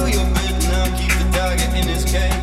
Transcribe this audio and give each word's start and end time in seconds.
I'll 0.00 0.96
keep 0.96 1.10
the 1.18 1.28
dagger 1.32 1.76
in 1.76 1.88
his 1.88 2.04
case. 2.04 2.37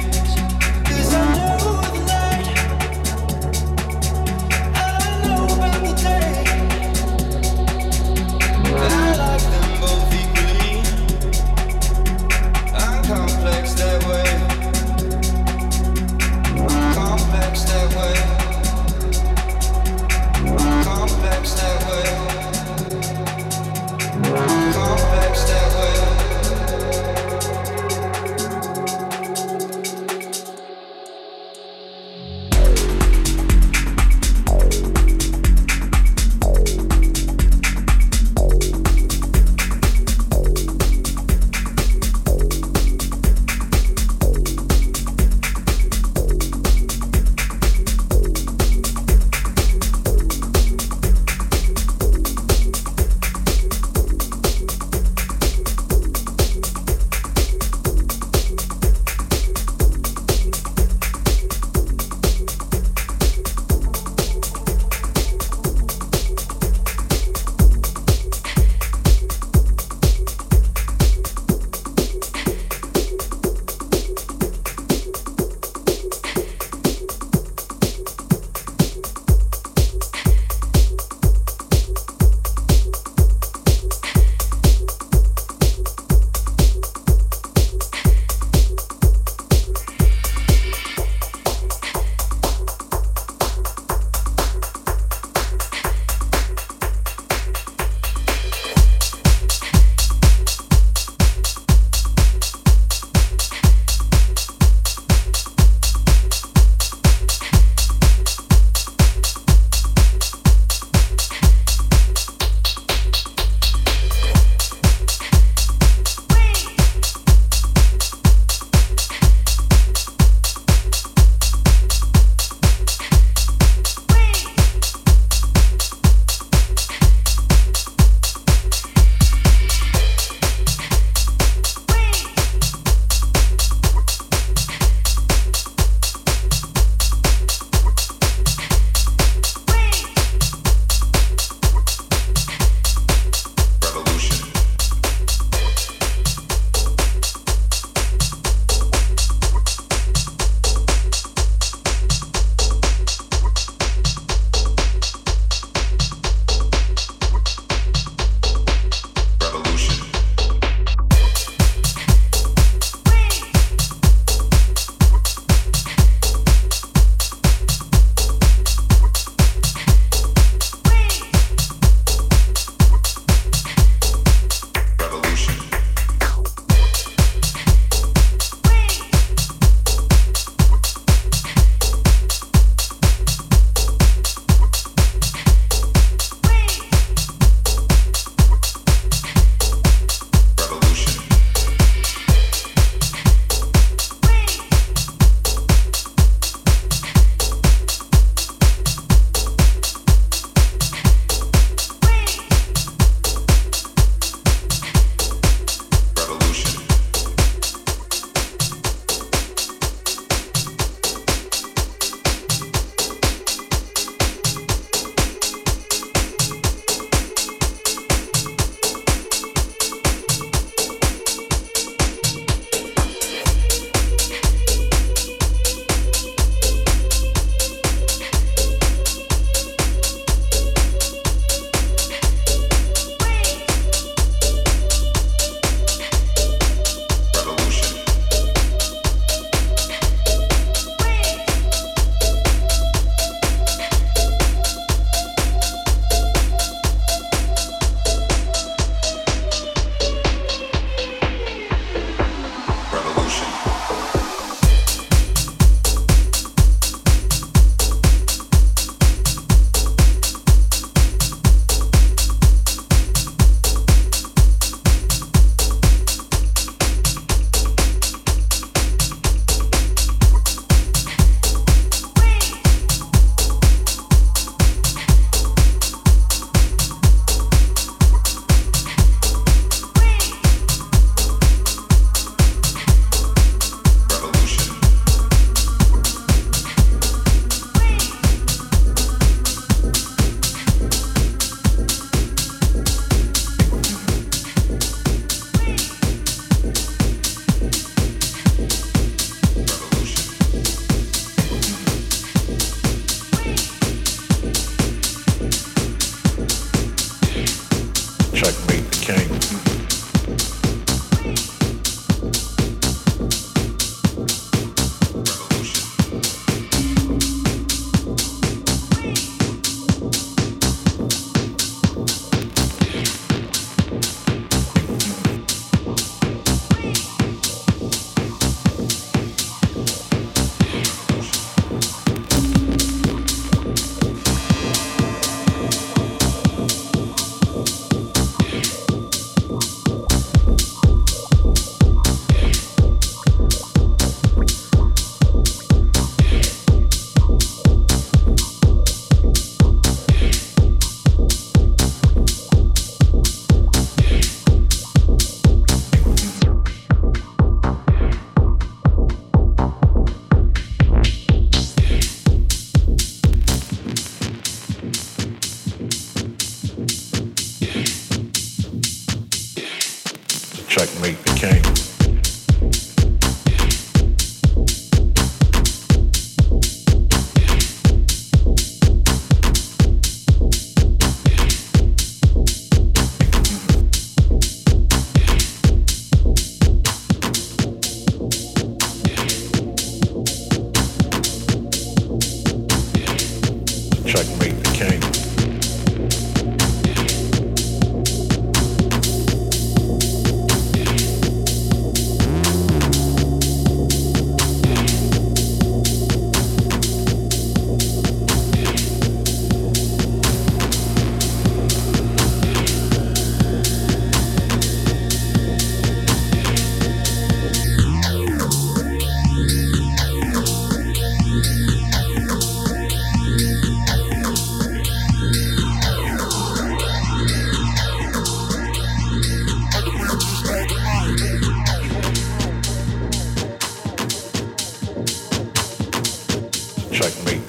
checkmate. 436.95 437.44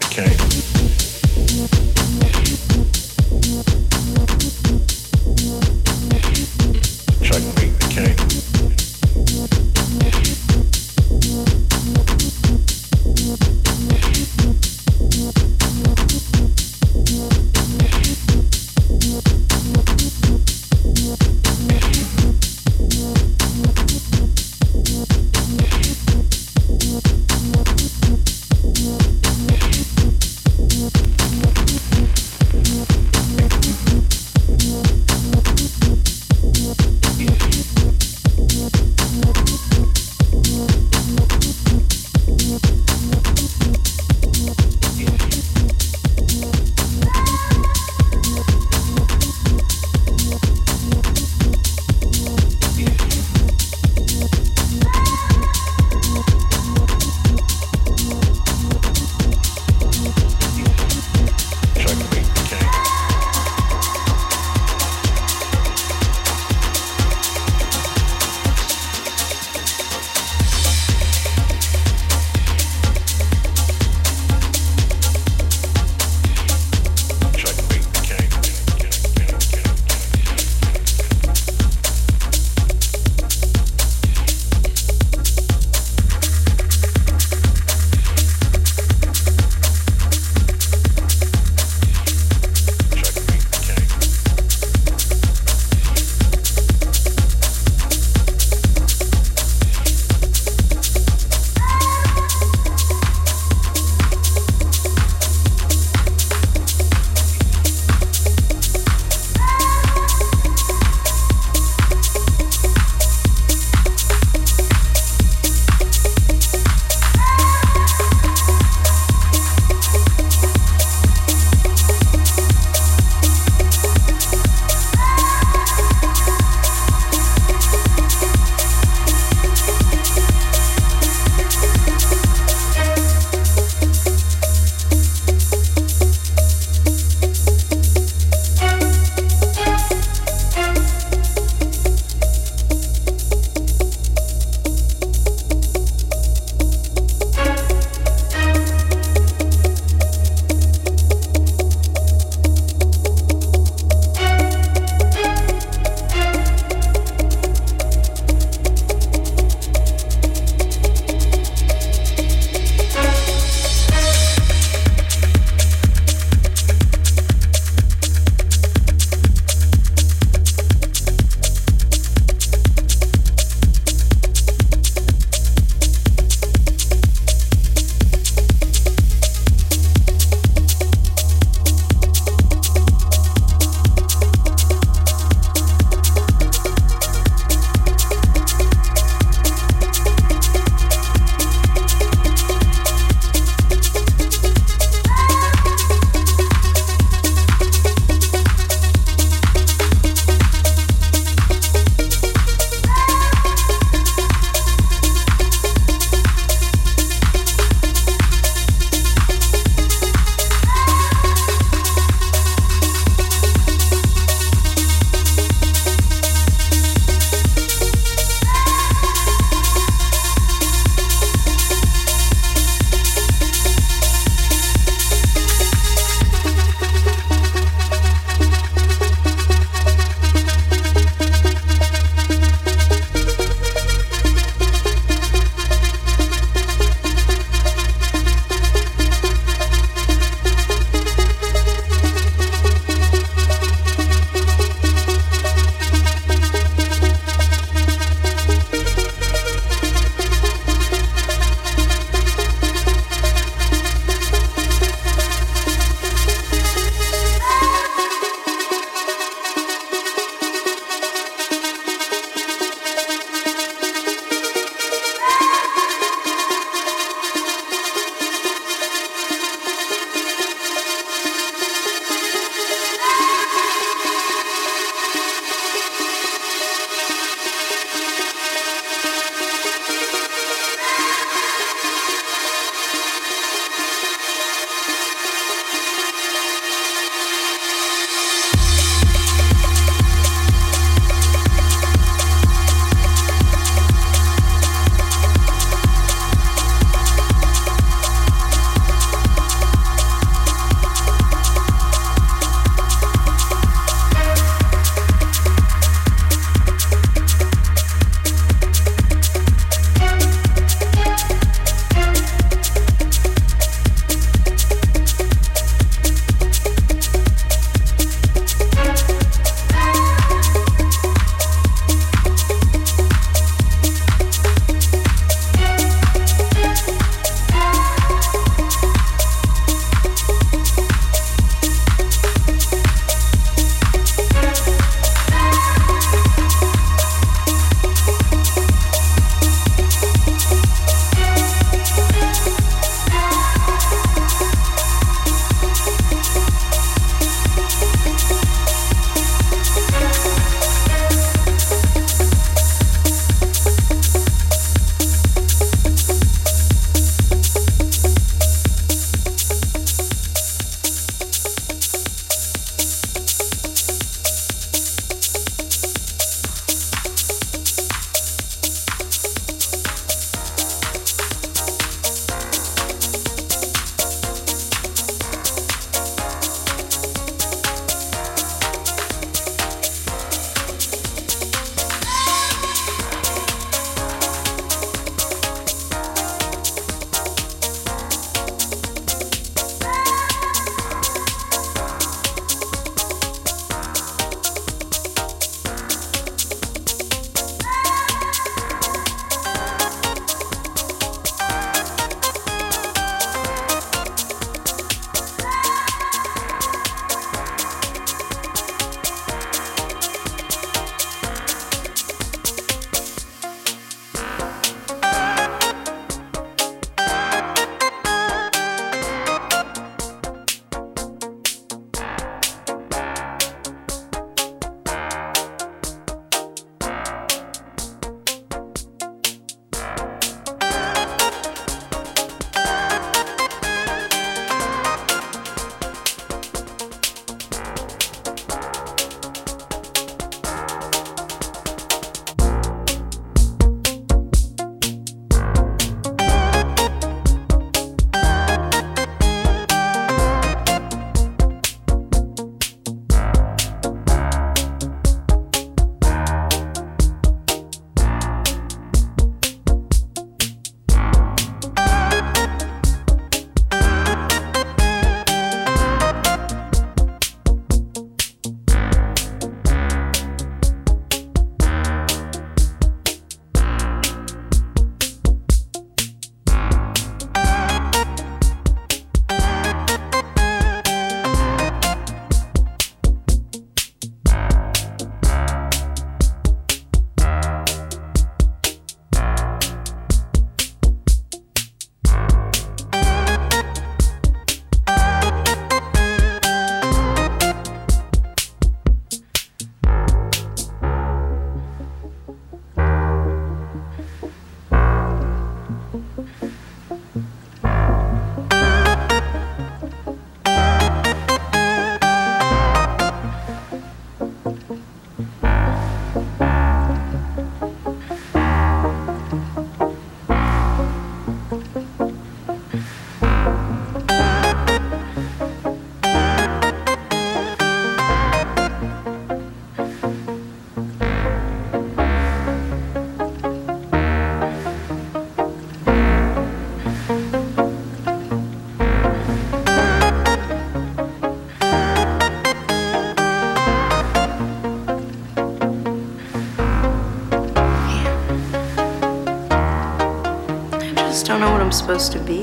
You 552.35 552.43